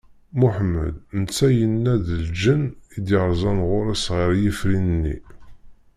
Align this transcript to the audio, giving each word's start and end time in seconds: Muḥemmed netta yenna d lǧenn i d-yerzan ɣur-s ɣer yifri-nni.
Muḥemmed 0.39 0.93
netta 1.19 1.47
yenna 1.57 1.93
d 2.05 2.07
lǧenn 2.23 2.63
i 2.95 2.97
d-yerzan 3.05 3.59
ɣur-s 3.69 4.05
ɣer 4.15 4.29
yifri-nni. 4.41 5.15